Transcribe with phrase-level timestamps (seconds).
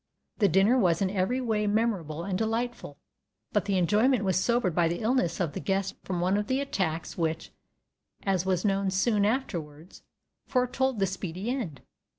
[0.39, 2.97] The dinner was in every way memorable and delightful,
[3.53, 6.59] but the enjoyment was sobered by the illness of the guest from one of the
[6.59, 7.51] attacks which,
[8.23, 10.01] as was known soon afterwards,
[10.47, 11.81] foretold the speedy end.